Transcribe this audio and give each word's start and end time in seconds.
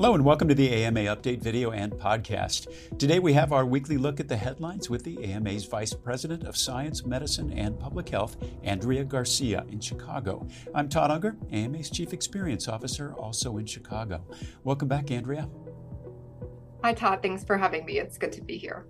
Hello 0.00 0.14
and 0.14 0.24
welcome 0.24 0.48
to 0.48 0.54
the 0.54 0.72
AMA 0.72 1.00
Update 1.00 1.42
video 1.42 1.72
and 1.72 1.92
podcast. 1.92 2.68
Today 2.98 3.18
we 3.18 3.34
have 3.34 3.52
our 3.52 3.66
weekly 3.66 3.98
look 3.98 4.18
at 4.18 4.28
the 4.28 4.36
headlines 4.38 4.88
with 4.88 5.04
the 5.04 5.22
AMA's 5.22 5.66
Vice 5.66 5.92
President 5.92 6.44
of 6.44 6.56
Science, 6.56 7.04
Medicine, 7.04 7.52
and 7.52 7.78
Public 7.78 8.08
Health, 8.08 8.38
Andrea 8.62 9.04
Garcia, 9.04 9.66
in 9.68 9.78
Chicago. 9.78 10.48
I'm 10.74 10.88
Todd 10.88 11.10
Unger, 11.10 11.36
AMA's 11.52 11.90
Chief 11.90 12.14
Experience 12.14 12.66
Officer, 12.66 13.12
also 13.12 13.58
in 13.58 13.66
Chicago. 13.66 14.24
Welcome 14.64 14.88
back, 14.88 15.10
Andrea. 15.10 15.50
Hi, 16.82 16.94
Todd. 16.94 17.20
Thanks 17.20 17.44
for 17.44 17.58
having 17.58 17.84
me. 17.84 17.98
It's 17.98 18.16
good 18.16 18.32
to 18.32 18.40
be 18.40 18.56
here. 18.56 18.86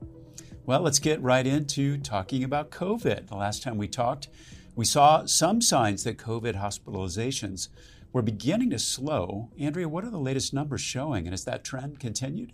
Well, 0.65 0.83
let's 0.83 1.01
get 1.01 1.21
right 1.21 1.45
into 1.45 1.99
talking 1.99 2.45
about 2.45 2.71
COVID. 2.71 3.27
The 3.27 3.37
last 3.37 3.65
time 3.65 3.79
we 3.79 3.89
talked, 3.89 4.29
we 4.77 4.85
saw 4.85 5.27
some 5.27 5.61
signs 5.61 6.05
that 6.05 6.19
COVID 6.19 6.55
hospitalizations 6.55 7.69
were 8.13 8.23
beginning 8.23 8.71
to 8.71 8.79
slow. 8.79 9.51
Andrea, 9.59 9.89
what 9.89 10.05
are 10.05 10.11
the 10.11 10.19
latest 10.19 10.53
numbers 10.53 10.81
showing, 10.81 11.27
and 11.27 11.33
has 11.33 11.45
that 11.45 11.65
trend 11.65 12.01
continued? 12.01 12.53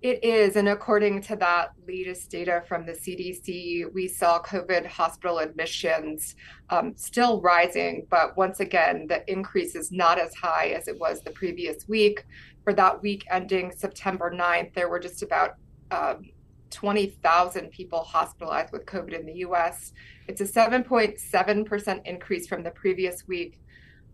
It 0.00 0.22
is. 0.22 0.54
And 0.54 0.68
according 0.68 1.22
to 1.22 1.36
that 1.36 1.72
latest 1.86 2.30
data 2.30 2.62
from 2.68 2.86
the 2.86 2.92
CDC, 2.92 3.92
we 3.92 4.06
saw 4.06 4.40
COVID 4.40 4.86
hospital 4.86 5.38
admissions 5.38 6.36
um, 6.70 6.92
still 6.96 7.40
rising. 7.40 8.06
But 8.08 8.36
once 8.36 8.60
again, 8.60 9.08
the 9.08 9.28
increase 9.30 9.74
is 9.74 9.90
not 9.90 10.20
as 10.20 10.34
high 10.34 10.68
as 10.68 10.86
it 10.86 10.98
was 11.00 11.22
the 11.22 11.32
previous 11.32 11.88
week. 11.88 12.24
For 12.62 12.72
that 12.74 13.02
week 13.02 13.24
ending 13.28 13.72
September 13.76 14.32
9th, 14.32 14.72
there 14.74 14.88
were 14.88 15.00
just 15.00 15.22
about 15.22 15.56
um, 15.90 16.30
20,000 16.70 17.70
people 17.70 18.04
hospitalized 18.04 18.72
with 18.72 18.86
COVID 18.86 19.18
in 19.18 19.26
the 19.26 19.38
US. 19.38 19.92
It's 20.28 20.40
a 20.40 20.44
7.7% 20.44 22.06
increase 22.06 22.46
from 22.46 22.62
the 22.62 22.70
previous 22.70 23.26
week 23.26 23.60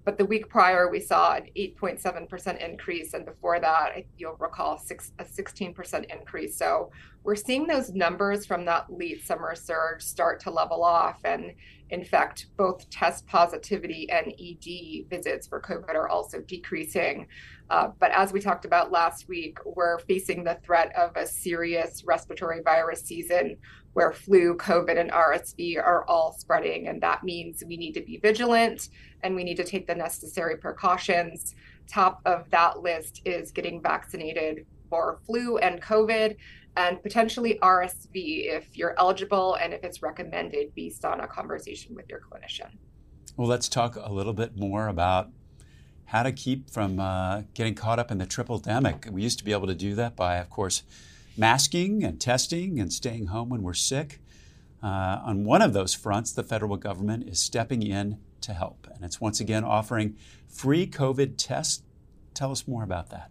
but 0.04 0.18
the 0.18 0.24
week 0.24 0.48
prior, 0.48 0.90
we 0.90 1.00
saw 1.00 1.34
an 1.34 1.48
8.7% 1.56 2.58
increase. 2.58 3.14
And 3.14 3.24
before 3.24 3.58
that, 3.60 3.92
you'll 4.18 4.36
recall 4.36 4.78
six, 4.78 5.12
a 5.18 5.24
16% 5.24 6.04
increase. 6.12 6.56
So 6.56 6.90
we're 7.22 7.36
seeing 7.36 7.66
those 7.66 7.90
numbers 7.92 8.44
from 8.44 8.66
that 8.66 8.86
late 8.92 9.26
summer 9.26 9.54
surge 9.54 10.02
start 10.02 10.40
to 10.40 10.50
level 10.50 10.84
off. 10.84 11.20
And 11.24 11.52
in 11.90 12.04
fact, 12.04 12.46
both 12.56 12.88
test 12.90 13.26
positivity 13.26 14.08
and 14.10 14.32
ED 14.32 15.08
visits 15.10 15.46
for 15.46 15.60
COVID 15.60 15.94
are 15.94 16.08
also 16.08 16.40
decreasing. 16.40 17.26
Uh, 17.70 17.88
but 17.98 18.10
as 18.12 18.32
we 18.32 18.40
talked 18.40 18.64
about 18.64 18.90
last 18.90 19.28
week, 19.28 19.58
we're 19.64 19.98
facing 20.00 20.44
the 20.44 20.58
threat 20.64 20.94
of 20.96 21.14
a 21.16 21.26
serious 21.26 22.02
respiratory 22.04 22.62
virus 22.62 23.02
season 23.02 23.56
where 23.92 24.12
flu, 24.12 24.56
COVID, 24.56 24.98
and 24.98 25.10
RSV 25.10 25.78
are 25.78 26.04
all 26.06 26.32
spreading. 26.32 26.88
And 26.88 27.00
that 27.02 27.22
means 27.22 27.62
we 27.66 27.76
need 27.76 27.92
to 27.92 28.02
be 28.02 28.18
vigilant 28.18 28.88
and 29.22 29.34
we 29.34 29.44
need 29.44 29.56
to 29.56 29.64
take 29.64 29.86
the 29.86 29.94
necessary 29.94 30.56
precautions. 30.56 31.54
Top 31.86 32.20
of 32.24 32.50
that 32.50 32.80
list 32.80 33.22
is 33.24 33.52
getting 33.52 33.80
vaccinated 33.80 34.66
for 34.94 35.18
flu 35.26 35.58
and 35.58 35.82
COVID 35.82 36.36
and 36.76 37.02
potentially 37.02 37.58
RSV 37.60 38.14
if 38.14 38.76
you're 38.76 38.94
eligible 38.96 39.54
and 39.54 39.74
if 39.74 39.82
it's 39.82 40.02
recommended 40.02 40.72
based 40.76 41.04
on 41.04 41.18
a 41.18 41.26
conversation 41.26 41.96
with 41.96 42.08
your 42.08 42.20
clinician. 42.20 42.70
Well, 43.36 43.48
let's 43.48 43.68
talk 43.68 43.96
a 43.96 44.12
little 44.12 44.32
bit 44.32 44.56
more 44.56 44.86
about 44.86 45.30
how 46.04 46.22
to 46.22 46.30
keep 46.30 46.70
from 46.70 47.00
uh, 47.00 47.42
getting 47.54 47.74
caught 47.74 47.98
up 47.98 48.12
in 48.12 48.18
the 48.18 48.26
triple 48.26 48.60
demic. 48.60 49.10
We 49.10 49.22
used 49.22 49.38
to 49.38 49.44
be 49.44 49.50
able 49.50 49.66
to 49.66 49.74
do 49.74 49.96
that 49.96 50.14
by, 50.14 50.36
of 50.36 50.48
course, 50.48 50.84
masking 51.36 52.04
and 52.04 52.20
testing 52.20 52.78
and 52.78 52.92
staying 52.92 53.26
home 53.26 53.48
when 53.48 53.62
we're 53.62 53.74
sick. 53.74 54.20
Uh, 54.80 55.18
on 55.24 55.44
one 55.44 55.60
of 55.60 55.72
those 55.72 55.92
fronts, 55.92 56.30
the 56.30 56.44
federal 56.44 56.76
government 56.76 57.28
is 57.28 57.40
stepping 57.40 57.82
in 57.82 58.18
to 58.42 58.52
help, 58.52 58.86
and 58.94 59.04
it's 59.04 59.20
once 59.20 59.40
again 59.40 59.64
offering 59.64 60.16
free 60.48 60.86
COVID 60.86 61.34
tests. 61.36 61.82
Tell 62.32 62.52
us 62.52 62.68
more 62.68 62.84
about 62.84 63.10
that. 63.10 63.30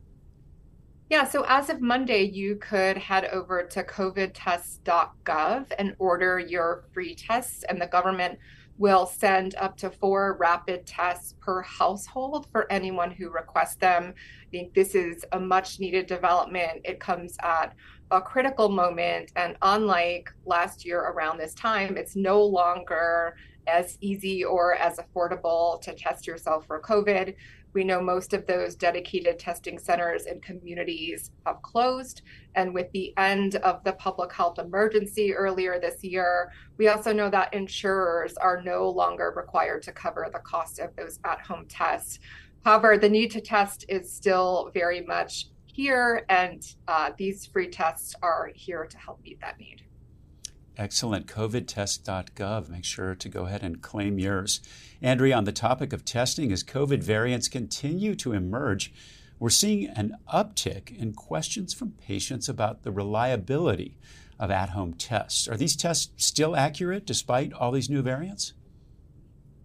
Yeah, 1.13 1.25
so 1.25 1.45
as 1.47 1.69
of 1.69 1.79
Monday, 1.79 2.23
you 2.23 2.55
could 2.55 2.97
head 2.97 3.25
over 3.25 3.61
to 3.61 3.83
covidtests.gov 3.83 5.71
and 5.77 5.95
order 5.99 6.39
your 6.39 6.85
free 6.91 7.13
tests, 7.13 7.63
and 7.69 7.79
the 7.79 7.85
government 7.85 8.39
will 8.79 9.05
send 9.05 9.53
up 9.57 9.77
to 9.77 9.91
four 9.91 10.35
rapid 10.39 10.87
tests 10.87 11.35
per 11.39 11.61
household 11.61 12.47
for 12.51 12.65
anyone 12.71 13.11
who 13.11 13.29
requests 13.29 13.75
them. 13.75 14.15
I 14.41 14.49
think 14.49 14.73
this 14.73 14.95
is 14.95 15.23
a 15.33 15.39
much 15.39 15.79
needed 15.79 16.07
development. 16.07 16.81
It 16.83 16.99
comes 16.99 17.37
at 17.43 17.75
a 18.09 18.19
critical 18.19 18.69
moment. 18.69 19.31
And 19.35 19.55
unlike 19.61 20.33
last 20.47 20.83
year 20.83 20.99
around 20.99 21.37
this 21.37 21.53
time, 21.53 21.95
it's 21.95 22.15
no 22.15 22.43
longer 22.43 23.35
as 23.67 23.97
easy 24.01 24.43
or 24.43 24.75
as 24.75 24.97
affordable 24.97 25.81
to 25.81 25.93
test 25.93 26.27
yourself 26.27 26.65
for 26.67 26.81
COVID. 26.81 27.35
We 27.73 27.83
know 27.83 28.01
most 28.01 28.33
of 28.33 28.45
those 28.45 28.75
dedicated 28.75 29.39
testing 29.39 29.79
centers 29.79 30.25
and 30.25 30.41
communities 30.43 31.31
have 31.45 31.61
closed. 31.63 32.21
And 32.55 32.73
with 32.73 32.91
the 32.91 33.13
end 33.17 33.55
of 33.55 33.83
the 33.83 33.93
public 33.93 34.31
health 34.31 34.59
emergency 34.59 35.33
earlier 35.33 35.79
this 35.79 36.03
year, 36.03 36.51
we 36.77 36.87
also 36.87 37.11
know 37.11 37.29
that 37.31 37.53
insurers 37.53 38.35
are 38.37 38.61
no 38.61 38.89
longer 38.89 39.33
required 39.35 39.81
to 39.83 39.91
cover 39.91 40.29
the 40.31 40.39
cost 40.39 40.79
of 40.79 40.95
those 40.95 41.19
at 41.25 41.41
home 41.41 41.65
tests. 41.67 42.19
However, 42.63 42.97
the 42.97 43.09
need 43.09 43.31
to 43.31 43.41
test 43.41 43.85
is 43.89 44.11
still 44.11 44.69
very 44.73 45.01
much 45.01 45.47
here, 45.65 46.23
and 46.29 46.63
uh, 46.87 47.11
these 47.17 47.47
free 47.47 47.67
tests 47.67 48.15
are 48.21 48.51
here 48.53 48.85
to 48.85 48.97
help 48.97 49.21
meet 49.23 49.41
that 49.41 49.59
need. 49.59 49.83
Excellent. 50.77 51.27
COVIDtest.gov. 51.27 52.69
Make 52.69 52.85
sure 52.85 53.13
to 53.15 53.29
go 53.29 53.45
ahead 53.45 53.63
and 53.63 53.81
claim 53.81 54.17
yours. 54.17 54.59
Andrea, 55.01 55.35
on 55.35 55.43
the 55.43 55.51
topic 55.51 55.93
of 55.93 56.03
testing, 56.03 56.51
as 56.51 56.63
COVID 56.63 57.03
variants 57.03 57.47
continue 57.47 58.15
to 58.15 58.33
emerge, 58.33 58.91
we're 59.39 59.49
seeing 59.49 59.87
an 59.89 60.15
uptick 60.33 60.97
in 60.97 61.13
questions 61.13 61.73
from 61.73 61.91
patients 61.91 62.49
about 62.49 62.83
the 62.83 62.91
reliability 62.91 63.97
of 64.39 64.49
at 64.49 64.69
home 64.69 64.93
tests. 64.93 65.47
Are 65.47 65.57
these 65.57 65.75
tests 65.75 66.11
still 66.17 66.55
accurate 66.55 67.05
despite 67.05 67.53
all 67.53 67.71
these 67.71 67.89
new 67.89 68.01
variants? 68.01 68.53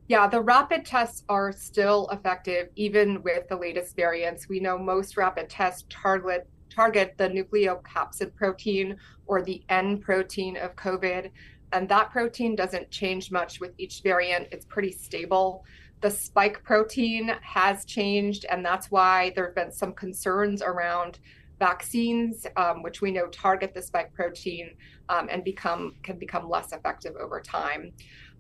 Yeah, 0.09 0.27
the 0.27 0.41
rapid 0.41 0.85
tests 0.85 1.23
are 1.29 1.53
still 1.53 2.09
effective 2.11 2.69
even 2.77 3.23
with 3.23 3.49
the 3.49 3.57
latest 3.57 3.95
variants. 3.95 4.49
We 4.49 4.59
know 4.59 4.79
most 4.79 5.17
rapid 5.17 5.51
tests 5.51 5.85
target 5.91 6.49
target 6.71 7.15
the 7.19 7.29
nucleocapsid 7.29 8.35
protein 8.35 8.97
or 9.27 9.43
the 9.43 9.63
N 9.69 9.99
protein 9.99 10.57
of 10.57 10.77
COVID, 10.77 11.31
and 11.73 11.89
that 11.89 12.11
protein 12.11 12.57
doesn't 12.57 12.91
change 12.91 13.31
much 13.31 13.61
with 13.61 13.73
each 13.79 14.01
variant. 14.03 14.49
It's 14.53 14.65
pretty 14.65 14.93
stable. 14.93 15.65
The 16.01 16.11
spike 16.11 16.63
protein 16.63 17.33
has 17.43 17.85
changed, 17.85 18.47
and 18.51 18.65
that's 18.65 18.91
why 18.91 19.33
there 19.35 19.47
have 19.47 19.55
been 19.55 19.73
some 19.73 19.93
concerns 19.93 20.63
around 20.63 21.19
vaccines, 21.59 22.47
um, 22.57 22.83
which 22.83 23.01
we 23.01 23.11
know 23.11 23.27
target 23.27 23.75
the 23.75 23.83
spike 23.83 24.15
protein 24.15 24.77
um, 25.09 25.29
and 25.31 25.43
become 25.43 25.95
can 26.03 26.17
become 26.17 26.49
less 26.49 26.73
effective 26.73 27.17
over 27.17 27.41
time. 27.41 27.93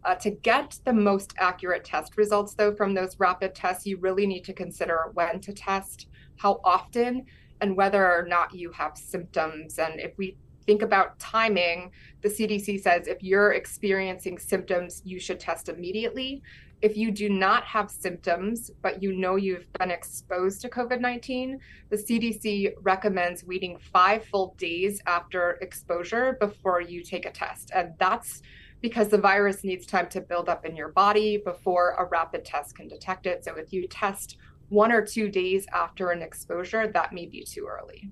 Uh, 0.04 0.14
to 0.14 0.30
get 0.30 0.78
the 0.84 0.92
most 0.92 1.34
accurate 1.38 1.84
test 1.84 2.16
results, 2.16 2.54
though, 2.54 2.72
from 2.72 2.94
those 2.94 3.18
rapid 3.18 3.54
tests, 3.54 3.84
you 3.84 3.98
really 3.98 4.26
need 4.26 4.44
to 4.44 4.52
consider 4.52 5.10
when 5.14 5.40
to 5.40 5.52
test, 5.52 6.06
how 6.36 6.60
often, 6.64 7.26
and 7.60 7.76
whether 7.76 8.04
or 8.04 8.26
not 8.26 8.54
you 8.54 8.70
have 8.72 8.96
symptoms. 8.96 9.78
And 9.78 10.00
if 10.00 10.16
we 10.16 10.36
think 10.66 10.82
about 10.82 11.18
timing, 11.18 11.90
the 12.20 12.28
CDC 12.28 12.82
says 12.82 13.06
if 13.06 13.22
you're 13.22 13.52
experiencing 13.52 14.38
symptoms, 14.38 15.02
you 15.04 15.18
should 15.18 15.40
test 15.40 15.68
immediately. 15.68 16.42
If 16.80 16.96
you 16.96 17.10
do 17.10 17.28
not 17.28 17.64
have 17.64 17.90
symptoms, 17.90 18.70
but 18.82 19.02
you 19.02 19.12
know 19.12 19.36
you've 19.36 19.72
been 19.78 19.90
exposed 19.90 20.60
to 20.60 20.68
COVID 20.68 21.00
19, 21.00 21.58
the 21.88 21.96
CDC 21.96 22.74
recommends 22.82 23.44
waiting 23.44 23.78
five 23.78 24.24
full 24.26 24.54
days 24.58 25.00
after 25.06 25.58
exposure 25.62 26.36
before 26.38 26.80
you 26.80 27.02
take 27.02 27.26
a 27.26 27.30
test. 27.30 27.72
And 27.74 27.94
that's 27.98 28.42
because 28.80 29.08
the 29.08 29.18
virus 29.18 29.64
needs 29.64 29.86
time 29.86 30.08
to 30.10 30.20
build 30.20 30.48
up 30.48 30.64
in 30.64 30.76
your 30.76 30.90
body 30.90 31.38
before 31.38 31.96
a 31.98 32.04
rapid 32.04 32.44
test 32.44 32.76
can 32.76 32.86
detect 32.88 33.26
it. 33.26 33.44
So 33.44 33.56
if 33.56 33.72
you 33.72 33.88
test 33.88 34.36
one 34.68 34.92
or 34.92 35.04
two 35.04 35.28
days 35.28 35.66
after 35.72 36.10
an 36.10 36.22
exposure, 36.22 36.86
that 36.88 37.12
may 37.12 37.26
be 37.26 37.44
too 37.44 37.66
early. 37.66 38.10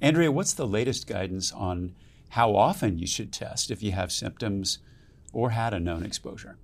Andrea, 0.00 0.32
what's 0.32 0.54
the 0.54 0.66
latest 0.66 1.06
guidance 1.06 1.52
on 1.52 1.94
how 2.30 2.56
often 2.56 2.98
you 2.98 3.06
should 3.06 3.32
test 3.32 3.70
if 3.70 3.82
you 3.82 3.92
have 3.92 4.10
symptoms 4.10 4.78
or 5.32 5.50
had 5.50 5.74
a 5.74 5.80
known 5.80 6.04
exposure? 6.04 6.58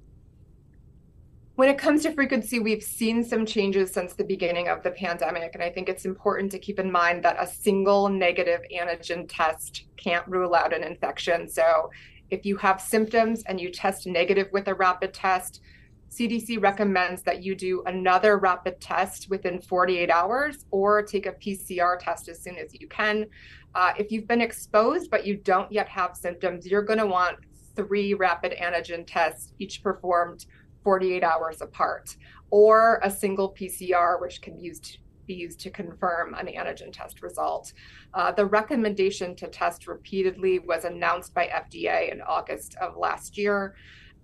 When 1.57 1.71
it 1.71 1.79
comes 1.79 2.03
to 2.03 2.13
frequency, 2.13 2.59
we've 2.59 2.83
seen 2.83 3.25
some 3.25 3.47
changes 3.47 3.91
since 3.91 4.13
the 4.13 4.25
beginning 4.25 4.69
of 4.69 4.83
the 4.83 4.91
pandemic. 4.91 5.55
And 5.55 5.63
I 5.63 5.71
think 5.71 5.89
it's 5.89 6.05
important 6.05 6.53
to 6.53 6.59
keep 6.59 6.79
in 6.79 6.93
mind 6.93 7.23
that 7.25 7.37
a 7.41 7.47
single 7.47 8.11
negative 8.11 8.61
antigen 8.75 9.27
test 9.27 9.85
can't 9.97 10.27
rule 10.29 10.55
out 10.55 10.75
an 10.75 10.85
infection. 10.85 11.49
So 11.49 11.91
if 12.29 12.45
you 12.45 12.59
have 12.59 12.81
symptoms 12.81 13.43
and 13.47 13.59
you 13.59 13.71
test 13.71 14.07
negative 14.07 14.49
with 14.53 14.69
a 14.69 14.75
rapid 14.75 15.15
test, 15.15 15.63
CDC 16.11 16.63
recommends 16.63 17.23
that 17.23 17.43
you 17.43 17.55
do 17.55 17.83
another 17.87 18.39
rapid 18.39 18.81
test 18.81 19.29
within 19.29 19.61
48 19.61 20.11
hours 20.11 20.65
or 20.71 21.03
take 21.03 21.27
a 21.27 21.33
PCR 21.33 21.99
test 21.99 22.29
as 22.29 22.41
soon 22.43 22.57
as 22.57 22.73
you 22.75 22.89
can. 22.89 23.27
Uh, 23.75 23.93
if 23.99 24.11
you've 24.11 24.27
been 24.27 24.41
exposed 24.41 25.11
but 25.11 25.27
you 25.27 25.37
don't 25.37 25.71
yet 25.71 25.89
have 25.89 26.17
symptoms, 26.17 26.67
you're 26.67 26.83
going 26.83 26.99
to 26.99 27.07
want 27.07 27.37
three 27.75 28.15
rapid 28.15 28.55
antigen 28.61 29.05
tests, 29.07 29.53
each 29.59 29.83
performed 29.83 30.47
48 30.83 31.23
hours 31.23 31.61
apart, 31.61 32.17
or 32.51 33.01
a 33.03 33.11
single 33.11 33.53
PCR, 33.53 34.21
which 34.21 34.41
can 34.41 34.57
be 34.57 34.63
used 34.63 34.99
be 35.27 35.35
used 35.35 35.59
to 35.59 35.71
confirm 35.71 36.35
an 36.35 36.47
antigen 36.47 36.93
test 36.93 37.21
result. 37.21 37.73
Uh, 38.15 38.31
the 38.31 38.47
recommendation 38.47 39.35
to 39.35 39.49
test 39.49 39.89
repeatedly 39.89 40.61
was 40.61 40.85
announced 40.85 41.35
by 41.35 41.47
FDA 41.49 42.13
in 42.13 42.21
August 42.23 42.77
of 42.77 42.97
last 42.97 43.37
year. 43.37 43.75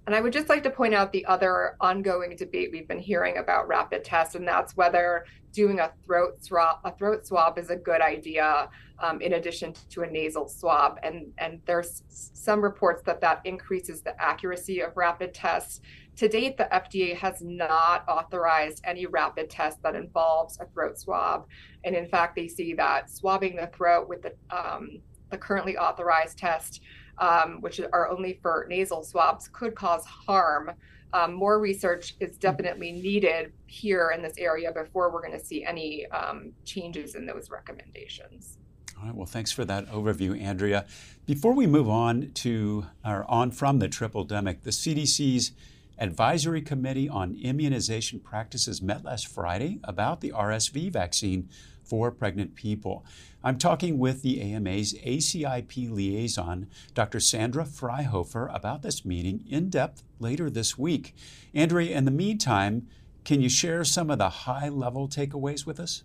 And 0.06 0.16
I 0.16 0.20
would 0.20 0.32
just 0.32 0.49
like 0.49 0.64
to 0.64 0.70
point 0.70 0.94
out 0.94 1.12
the 1.12 1.25
other 1.26 1.76
ongoing 1.81 2.34
debate 2.37 2.70
we've 2.72 2.88
been 2.88 2.99
hearing 2.99 3.38
about 3.38 3.69
rapid 3.69 4.04
tests, 4.04 4.34
and 4.34 4.46
that's 4.46 4.76
whether 4.76 5.25
doing 5.52 5.78
a 5.81 5.93
throat 6.04 6.43
swab, 6.44 6.78
a 6.84 6.93
throat 6.96 7.26
swab 7.26 7.58
is 7.58 7.70
a 7.70 7.76
good 7.76 8.00
idea 8.00 8.69
um, 8.99 9.20
in 9.20 9.34
addition 9.34 9.75
to 9.90 10.02
a 10.02 10.06
nasal 10.06 10.49
swab. 10.49 10.99
And, 11.02 11.32
and 11.38 11.60
there's 11.66 12.02
some 12.08 12.62
reports 12.62 13.02
that 13.04 13.20
that 13.20 13.43
increases 13.44 14.02
the 14.02 14.20
accuracy 14.20 14.81
of 14.81 14.96
rapid 14.96 15.34
tests. 15.34 15.81
To 16.16 16.28
date, 16.28 16.56
the 16.56 16.69
FDA 16.72 17.16
has 17.16 17.43
not 17.43 18.04
authorized 18.08 18.81
any 18.84 19.06
rapid 19.06 19.50
test 19.50 19.82
that 19.82 19.94
involves 19.94 20.58
a 20.58 20.66
throat 20.66 20.99
swab. 20.99 21.46
And 21.84 21.94
in 21.94 22.08
fact, 22.08 22.34
they 22.34 22.49
see 22.49 22.75
that 22.75 23.10
swabbing 23.10 23.56
the 23.56 23.69
throat 23.69 24.08
with 24.08 24.22
the, 24.22 24.34
um, 24.50 25.00
the 25.31 25.38
currently 25.38 25.76
authorized 25.76 26.38
test 26.38 26.81
um, 27.19 27.61
which 27.61 27.81
are 27.93 28.09
only 28.11 28.38
for 28.43 28.67
nasal 28.69 29.03
swabs, 29.05 29.49
could 29.49 29.75
cause 29.75 30.05
harm. 30.05 30.73
Um, 31.12 31.35
more 31.35 31.61
research 31.61 32.17
is 32.20 32.38
definitely 32.38 32.93
needed 32.93 33.53
here 33.67 34.12
in 34.14 34.23
this 34.23 34.35
area 34.38 34.73
before 34.73 35.12
we're 35.12 35.20
going 35.20 35.38
to 35.38 35.44
see 35.44 35.64
any 35.64 36.06
um, 36.06 36.53
changes 36.64 37.14
in 37.14 37.26
those 37.26 37.50
recommendations. 37.50 38.59
All 38.99 39.06
right. 39.06 39.14
Well, 39.14 39.26
thanks 39.26 39.53
for 39.53 39.64
that 39.64 39.87
overview, 39.88 40.41
Andrea. 40.41 40.87
Before 41.26 41.53
we 41.53 41.67
move 41.67 41.88
on 41.88 42.31
to 42.35 42.87
or 43.05 43.29
on 43.29 43.50
from 43.50 43.79
the 43.79 43.88
triple 43.88 44.26
demic, 44.26 44.62
the 44.62 44.70
CDC's 44.70 45.53
Advisory 45.99 46.62
Committee 46.62 47.09
on 47.09 47.35
Immunization 47.35 48.20
Practices 48.20 48.81
met 48.81 49.05
last 49.05 49.29
Friday 49.29 49.79
about 49.85 50.20
the 50.20 50.31
RSV 50.31 50.91
vaccine 50.93 51.49
for 51.84 52.11
pregnant 52.11 52.55
people. 52.55 53.05
I'm 53.44 53.58
talking 53.58 53.99
with 53.99 54.23
the 54.23 54.40
AMA's 54.40 54.94
ACIP 54.94 55.90
liaison, 55.90 56.69
Dr. 56.94 57.20
Sandra 57.20 57.64
Fryhofer, 57.64 58.55
about 58.55 58.82
this 58.82 59.05
meeting 59.05 59.44
in 59.49 59.69
depth 59.69 60.02
later 60.19 60.49
this 60.49 60.79
week. 60.79 61.14
Andrea, 61.55 61.96
in 61.96 62.05
the 62.05 62.11
meantime, 62.11 62.87
can 63.25 63.40
you 63.40 63.49
share 63.49 63.84
some 63.84 64.11
of 64.11 64.19
the 64.19 64.29
high 64.29 64.69
level 64.69 65.08
takeaways 65.08 65.67
with 65.67 65.81
us? 65.81 66.05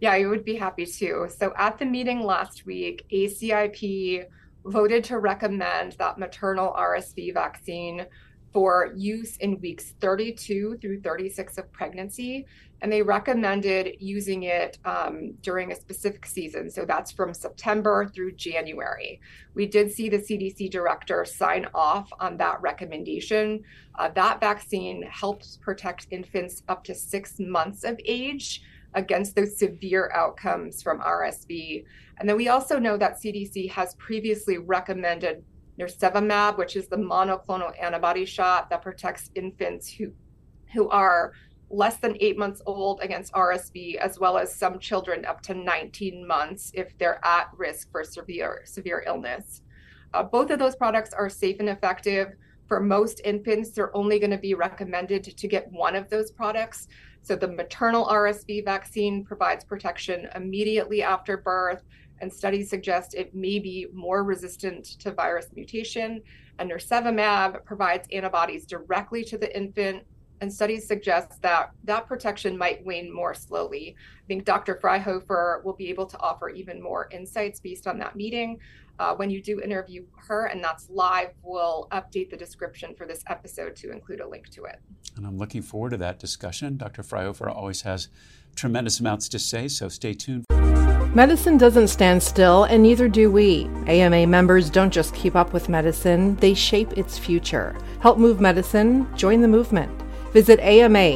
Yeah, 0.00 0.12
I 0.12 0.24
would 0.26 0.44
be 0.44 0.56
happy 0.56 0.86
to. 0.86 1.28
So, 1.28 1.52
at 1.56 1.78
the 1.78 1.84
meeting 1.84 2.22
last 2.22 2.64
week, 2.64 3.04
ACIP 3.12 4.24
voted 4.64 5.04
to 5.04 5.18
recommend 5.18 5.92
that 5.92 6.18
maternal 6.18 6.72
RSV 6.72 7.34
vaccine 7.34 8.06
for 8.52 8.92
use 8.96 9.36
in 9.36 9.60
weeks 9.60 9.94
32 10.00 10.78
through 10.80 11.00
36 11.00 11.58
of 11.58 11.70
pregnancy. 11.72 12.46
And 12.82 12.90
they 12.90 13.02
recommended 13.02 13.96
using 14.00 14.44
it 14.44 14.78
um, 14.86 15.34
during 15.42 15.70
a 15.70 15.76
specific 15.76 16.24
season. 16.24 16.70
So 16.70 16.86
that's 16.86 17.12
from 17.12 17.34
September 17.34 18.10
through 18.14 18.32
January. 18.32 19.20
We 19.54 19.66
did 19.66 19.92
see 19.92 20.08
the 20.08 20.18
CDC 20.18 20.70
director 20.70 21.24
sign 21.26 21.66
off 21.74 22.08
on 22.18 22.38
that 22.38 22.60
recommendation. 22.62 23.62
Uh, 23.96 24.08
that 24.14 24.40
vaccine 24.40 25.02
helps 25.02 25.58
protect 25.58 26.06
infants 26.10 26.62
up 26.68 26.82
to 26.84 26.94
six 26.94 27.38
months 27.38 27.84
of 27.84 28.00
age 28.06 28.62
against 28.94 29.36
those 29.36 29.58
severe 29.58 30.10
outcomes 30.14 30.82
from 30.82 31.00
RSV. 31.00 31.84
And 32.18 32.28
then 32.28 32.36
we 32.36 32.48
also 32.48 32.78
know 32.78 32.96
that 32.96 33.20
CDC 33.20 33.70
has 33.70 33.94
previously 33.94 34.58
recommended 34.58 35.44
nirsevimab, 35.80 36.58
which 36.58 36.76
is 36.76 36.88
the 36.88 36.96
monoclonal 36.96 37.72
antibody 37.80 38.24
shot 38.24 38.70
that 38.70 38.82
protects 38.82 39.30
infants 39.34 39.88
who 39.88 40.12
who 40.72 40.88
are 40.88 41.32
less 41.70 41.96
than 41.98 42.16
eight 42.20 42.36
months 42.36 42.60
old 42.66 43.00
against 43.00 43.32
RSV, 43.32 43.96
as 43.96 44.18
well 44.18 44.36
as 44.36 44.54
some 44.54 44.78
children 44.78 45.24
up 45.24 45.40
to 45.42 45.54
19 45.54 46.26
months 46.26 46.72
if 46.74 46.96
they're 46.98 47.24
at 47.24 47.48
risk 47.56 47.90
for 47.90 48.04
severe 48.04 48.62
severe 48.64 49.04
illness. 49.06 49.62
Uh, 50.12 50.22
both 50.22 50.50
of 50.50 50.58
those 50.58 50.74
products 50.74 51.12
are 51.12 51.28
safe 51.28 51.56
and 51.60 51.68
effective. 51.68 52.34
For 52.66 52.80
most 52.80 53.20
infants, 53.24 53.70
they're 53.70 53.96
only 53.96 54.18
going 54.18 54.30
to 54.30 54.38
be 54.38 54.54
recommended 54.54 55.24
to 55.24 55.48
get 55.48 55.70
one 55.72 55.96
of 55.96 56.08
those 56.08 56.30
products. 56.30 56.88
So 57.22 57.36
the 57.36 57.48
maternal 57.48 58.06
RSV 58.06 58.64
vaccine 58.64 59.24
provides 59.24 59.64
protection 59.64 60.28
immediately 60.34 61.02
after 61.02 61.36
birth 61.36 61.82
and 62.20 62.32
studies 62.32 62.70
suggest 62.70 63.14
it 63.14 63.34
may 63.34 63.58
be 63.58 63.88
more 63.92 64.24
resistant 64.24 64.84
to 65.00 65.12
virus 65.12 65.48
mutation. 65.54 66.22
And 66.58 66.70
nirsevimab 66.70 67.64
provides 67.64 68.06
antibodies 68.12 68.66
directly 68.66 69.24
to 69.24 69.38
the 69.38 69.54
infant, 69.56 70.04
and 70.40 70.52
studies 70.52 70.86
suggest 70.86 71.40
that 71.42 71.70
that 71.84 72.06
protection 72.06 72.56
might 72.56 72.84
wane 72.84 73.12
more 73.14 73.34
slowly. 73.34 73.94
I 73.98 74.26
think 74.26 74.44
Dr. 74.44 74.78
Fryhofer 74.82 75.62
will 75.64 75.74
be 75.74 75.88
able 75.90 76.06
to 76.06 76.18
offer 76.18 76.48
even 76.48 76.82
more 76.82 77.08
insights 77.10 77.60
based 77.60 77.86
on 77.86 77.98
that 77.98 78.16
meeting. 78.16 78.58
Uh, 78.98 79.14
when 79.14 79.30
you 79.30 79.42
do 79.42 79.60
interview 79.62 80.04
her, 80.16 80.46
and 80.46 80.62
that's 80.62 80.88
live, 80.90 81.30
we'll 81.42 81.88
update 81.90 82.28
the 82.28 82.36
description 82.36 82.94
for 82.94 83.06
this 83.06 83.24
episode 83.28 83.74
to 83.76 83.90
include 83.90 84.20
a 84.20 84.28
link 84.28 84.50
to 84.50 84.64
it. 84.64 84.78
And 85.16 85.26
I'm 85.26 85.38
looking 85.38 85.62
forward 85.62 85.90
to 85.90 85.96
that 85.98 86.18
discussion. 86.18 86.76
Dr. 86.76 87.02
Fryhofer 87.02 87.50
always 87.50 87.82
has 87.82 88.08
tremendous 88.54 89.00
amounts 89.00 89.28
to 89.30 89.38
say, 89.38 89.68
so 89.68 89.88
stay 89.88 90.12
tuned. 90.12 90.44
Medicine 91.12 91.58
doesn't 91.58 91.88
stand 91.88 92.22
still, 92.22 92.62
and 92.64 92.84
neither 92.84 93.08
do 93.08 93.32
we. 93.32 93.64
AMA 93.88 94.28
members 94.28 94.70
don't 94.70 94.92
just 94.92 95.12
keep 95.12 95.34
up 95.34 95.52
with 95.52 95.68
medicine, 95.68 96.36
they 96.36 96.54
shape 96.54 96.96
its 96.96 97.18
future. 97.18 97.76
Help 97.98 98.16
move 98.16 98.40
medicine, 98.40 99.08
join 99.16 99.40
the 99.40 99.48
movement. 99.48 99.90
Visit 100.32 100.60
ama-assn.org 100.60 101.12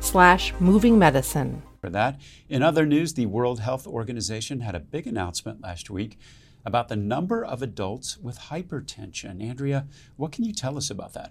slash 0.00 0.52
moving 0.58 0.98
medicine. 0.98 1.62
For 1.80 1.90
that, 1.90 2.20
in 2.48 2.64
other 2.64 2.84
news, 2.84 3.14
the 3.14 3.26
World 3.26 3.60
Health 3.60 3.86
Organization 3.86 4.62
had 4.62 4.74
a 4.74 4.80
big 4.80 5.06
announcement 5.06 5.60
last 5.60 5.90
week 5.90 6.18
about 6.64 6.88
the 6.88 6.96
number 6.96 7.44
of 7.44 7.62
adults 7.62 8.18
with 8.18 8.36
hypertension. 8.50 9.40
Andrea, 9.40 9.86
what 10.16 10.32
can 10.32 10.42
you 10.42 10.52
tell 10.52 10.76
us 10.76 10.90
about 10.90 11.12
that? 11.12 11.30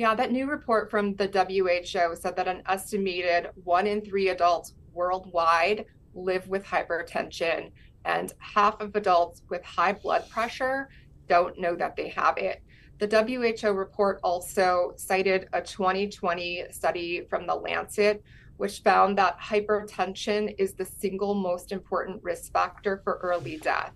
Yeah, 0.00 0.14
that 0.14 0.32
new 0.32 0.48
report 0.48 0.90
from 0.90 1.14
the 1.16 1.26
WHO 1.26 2.16
said 2.16 2.34
that 2.34 2.48
an 2.48 2.62
estimated 2.66 3.50
one 3.64 3.86
in 3.86 4.00
three 4.00 4.30
adults 4.30 4.72
worldwide 4.94 5.84
live 6.14 6.48
with 6.48 6.64
hypertension, 6.64 7.70
and 8.06 8.32
half 8.38 8.80
of 8.80 8.96
adults 8.96 9.42
with 9.50 9.62
high 9.62 9.92
blood 9.92 10.26
pressure 10.30 10.88
don't 11.28 11.60
know 11.60 11.76
that 11.76 11.96
they 11.96 12.08
have 12.08 12.38
it. 12.38 12.62
The 12.98 13.52
WHO 13.60 13.72
report 13.72 14.20
also 14.22 14.94
cited 14.96 15.50
a 15.52 15.60
2020 15.60 16.64
study 16.70 17.26
from 17.28 17.46
the 17.46 17.56
Lancet, 17.56 18.24
which 18.56 18.78
found 18.78 19.18
that 19.18 19.38
hypertension 19.38 20.54
is 20.56 20.72
the 20.72 20.86
single 20.86 21.34
most 21.34 21.72
important 21.72 22.22
risk 22.22 22.50
factor 22.54 23.02
for 23.04 23.18
early 23.22 23.58
death. 23.58 23.92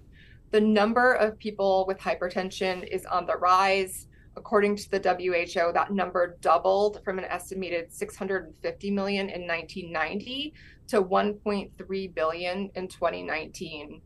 The 0.51 0.61
number 0.61 1.15
of 1.15 1.39
people 1.39 1.87
with 1.89 1.99
hypertension 1.99 2.87
is 2.89 3.07
on 3.07 3.25
the 3.25 3.39
rise. 3.39 4.07
According 4.37 4.77
to 4.77 4.91
the 4.91 4.99
WHO, 4.99 5.73
that 5.73 5.93
number 5.93 6.37
doubled 6.41 7.01
from 7.05 7.19
an 7.19 7.25
estimated 7.25 7.93
650 7.93 8.91
million 8.91 9.29
in 9.29 9.47
1990 9.47 10.55
to 10.89 11.03
1.3 11.03 12.15
billion 12.15 12.71
in 12.75 12.89
2019. 12.89 14.01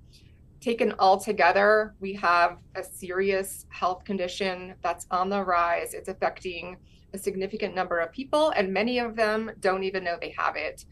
Taken 0.61 0.93
all 0.99 1.19
together, 1.19 1.95
we 2.01 2.13
have 2.15 2.59
a 2.75 2.83
serious 2.83 3.65
health 3.71 4.05
condition 4.05 4.75
that's 4.83 5.07
on 5.11 5.31
the 5.31 5.43
rise. 5.43 5.95
It's 5.95 6.09
affecting 6.09 6.77
a 7.15 7.19
significant 7.19 7.75
number 7.75 7.99
of 7.99 8.13
people, 8.13 8.51
and 8.51 8.73
many 8.73 8.99
of 8.99 9.17
them 9.17 9.51
don't 9.61 9.85
even 9.85 10.05
know 10.05 10.19
they 10.21 10.35
have 10.37 10.57
it. 10.57 10.85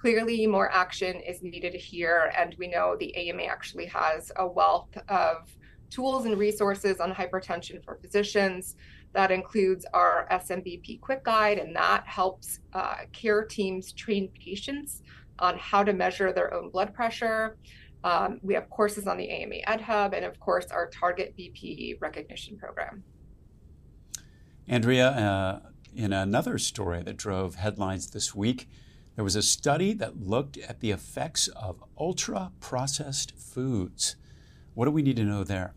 Clearly, 0.00 0.46
more 0.46 0.70
action 0.72 1.20
is 1.20 1.42
needed 1.42 1.74
here, 1.74 2.32
and 2.36 2.56
we 2.58 2.68
know 2.68 2.96
the 2.98 3.14
AMA 3.14 3.42
actually 3.42 3.86
has 3.86 4.32
a 4.36 4.46
wealth 4.46 4.96
of 5.08 5.54
tools 5.90 6.24
and 6.24 6.38
resources 6.38 7.00
on 7.00 7.12
hypertension 7.12 7.84
for 7.84 7.98
physicians. 8.00 8.76
That 9.12 9.30
includes 9.30 9.84
our 9.92 10.28
SMBP 10.30 11.00
Quick 11.00 11.24
Guide, 11.24 11.58
and 11.58 11.74
that 11.74 12.06
helps 12.06 12.60
uh, 12.72 12.98
care 13.12 13.44
teams 13.44 13.92
train 13.92 14.28
patients 14.28 15.02
on 15.40 15.58
how 15.58 15.82
to 15.82 15.92
measure 15.92 16.32
their 16.32 16.54
own 16.54 16.70
blood 16.70 16.94
pressure. 16.94 17.56
Um, 18.04 18.40
we 18.42 18.54
have 18.54 18.70
courses 18.70 19.06
on 19.06 19.16
the 19.18 19.28
AMA 19.28 19.56
Ed 19.66 19.80
Hub, 19.80 20.14
and 20.14 20.24
of 20.24 20.38
course, 20.40 20.66
our 20.70 20.88
Target 20.88 21.34
BP 21.36 22.00
recognition 22.00 22.56
program. 22.56 23.02
Andrea, 24.68 25.08
uh, 25.08 25.60
in 25.94 26.12
another 26.12 26.56
story 26.58 27.02
that 27.02 27.16
drove 27.16 27.56
headlines 27.56 28.10
this 28.10 28.34
week, 28.34 28.68
there 29.16 29.24
was 29.24 29.36
a 29.36 29.42
study 29.42 29.92
that 29.94 30.20
looked 30.20 30.56
at 30.56 30.80
the 30.80 30.92
effects 30.92 31.48
of 31.48 31.82
ultra 31.98 32.52
processed 32.60 33.36
foods. 33.36 34.16
What 34.74 34.84
do 34.84 34.92
we 34.92 35.02
need 35.02 35.16
to 35.16 35.24
know 35.24 35.44
there? 35.44 35.74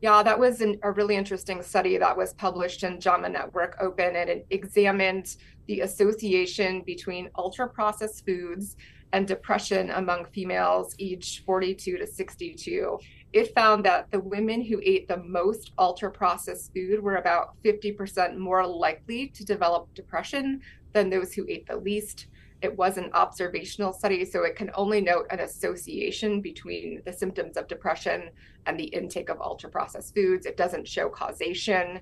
Yeah, 0.00 0.22
that 0.22 0.38
was 0.38 0.62
an, 0.62 0.78
a 0.82 0.90
really 0.92 1.16
interesting 1.16 1.62
study 1.62 1.98
that 1.98 2.16
was 2.16 2.32
published 2.34 2.84
in 2.84 3.00
JAMA 3.00 3.28
Network 3.28 3.76
Open, 3.80 4.16
and 4.16 4.30
it 4.30 4.46
examined 4.48 5.36
the 5.66 5.80
association 5.80 6.82
between 6.86 7.28
ultra 7.36 7.68
processed 7.68 8.24
foods 8.24 8.76
and 9.12 9.26
depression 9.26 9.90
among 9.90 10.24
females 10.26 10.94
aged 10.98 11.44
42 11.44 11.98
to 11.98 12.06
62. 12.06 12.98
It 13.32 13.54
found 13.54 13.84
that 13.84 14.10
the 14.10 14.20
women 14.20 14.62
who 14.62 14.80
ate 14.82 15.06
the 15.06 15.18
most 15.18 15.72
ultra 15.78 16.10
processed 16.10 16.72
food 16.74 17.02
were 17.02 17.16
about 17.16 17.54
50% 17.62 18.38
more 18.38 18.66
likely 18.66 19.28
to 19.28 19.44
develop 19.44 19.92
depression 19.94 20.62
than 20.92 21.10
those 21.10 21.34
who 21.34 21.44
ate 21.48 21.66
the 21.66 21.76
least. 21.76 22.26
It 22.62 22.76
was 22.76 22.98
an 22.98 23.10
observational 23.14 23.92
study, 23.92 24.24
so 24.24 24.44
it 24.44 24.56
can 24.56 24.70
only 24.74 25.00
note 25.00 25.26
an 25.30 25.40
association 25.40 26.40
between 26.40 27.00
the 27.06 27.12
symptoms 27.12 27.56
of 27.56 27.68
depression 27.68 28.30
and 28.66 28.78
the 28.78 28.84
intake 28.84 29.30
of 29.30 29.40
ultra 29.40 29.70
processed 29.70 30.14
foods. 30.14 30.46
It 30.46 30.56
doesn't 30.56 30.86
show 30.86 31.08
causation. 31.08 32.00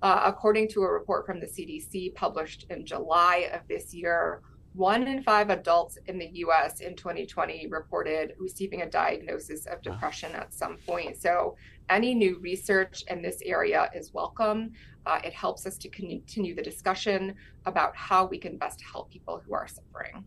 Uh, 0.00 0.22
according 0.24 0.68
to 0.68 0.82
a 0.82 0.90
report 0.90 1.26
from 1.26 1.40
the 1.40 1.46
CDC 1.46 2.14
published 2.14 2.66
in 2.70 2.86
July 2.86 3.50
of 3.52 3.60
this 3.68 3.92
year, 3.92 4.42
one 4.74 5.06
in 5.08 5.22
five 5.22 5.50
adults 5.50 5.98
in 6.06 6.18
the 6.18 6.30
US 6.34 6.80
in 6.80 6.94
2020 6.94 7.66
reported 7.68 8.34
receiving 8.38 8.82
a 8.82 8.90
diagnosis 8.90 9.66
of 9.66 9.82
depression 9.82 10.32
at 10.34 10.52
some 10.54 10.76
point. 10.86 11.16
So, 11.16 11.56
any 11.90 12.14
new 12.14 12.38
research 12.40 13.02
in 13.08 13.22
this 13.22 13.40
area 13.44 13.90
is 13.94 14.12
welcome. 14.12 14.72
Uh, 15.06 15.20
it 15.24 15.32
helps 15.32 15.66
us 15.66 15.78
to 15.78 15.88
continue 15.88 16.54
the 16.54 16.62
discussion 16.62 17.34
about 17.64 17.96
how 17.96 18.26
we 18.26 18.38
can 18.38 18.58
best 18.58 18.82
help 18.82 19.10
people 19.10 19.42
who 19.46 19.54
are 19.54 19.66
suffering. 19.66 20.24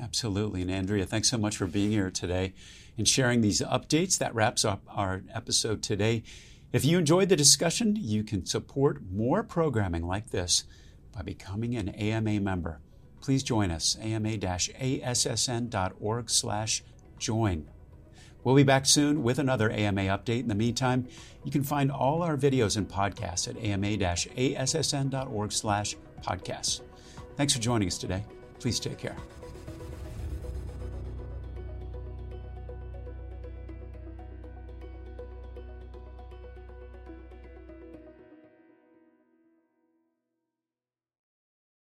Absolutely. 0.00 0.62
And 0.62 0.70
Andrea, 0.70 1.04
thanks 1.04 1.28
so 1.28 1.36
much 1.36 1.56
for 1.56 1.66
being 1.66 1.90
here 1.90 2.10
today 2.10 2.54
and 2.96 3.06
sharing 3.06 3.40
these 3.40 3.60
updates. 3.60 4.18
That 4.18 4.34
wraps 4.34 4.64
up 4.64 4.82
our 4.88 5.22
episode 5.34 5.82
today. 5.82 6.22
If 6.72 6.84
you 6.84 6.98
enjoyed 6.98 7.28
the 7.28 7.36
discussion, 7.36 7.96
you 7.96 8.22
can 8.22 8.46
support 8.46 9.02
more 9.10 9.42
programming 9.42 10.06
like 10.06 10.30
this 10.30 10.64
by 11.12 11.22
becoming 11.22 11.74
an 11.76 11.88
AMA 11.90 12.40
member. 12.40 12.80
Please 13.20 13.42
join 13.42 13.70
us, 13.70 13.96
ama-assn.org 14.00 14.30
slash 16.30 16.82
join. 17.18 17.68
We'll 18.42 18.56
be 18.56 18.62
back 18.62 18.86
soon 18.86 19.22
with 19.22 19.38
another 19.38 19.70
AMA 19.70 20.02
update. 20.02 20.40
In 20.40 20.48
the 20.48 20.54
meantime, 20.54 21.06
you 21.44 21.50
can 21.50 21.62
find 21.62 21.92
all 21.92 22.22
our 22.22 22.36
videos 22.36 22.76
and 22.78 22.88
podcasts 22.88 23.48
at 23.48 23.62
ama-assn.org 23.62 25.52
slash 25.52 25.96
podcasts. 26.22 26.80
Thanks 27.36 27.52
for 27.54 27.60
joining 27.60 27.88
us 27.88 27.98
today. 27.98 28.24
Please 28.58 28.80
take 28.80 28.98
care. 28.98 29.16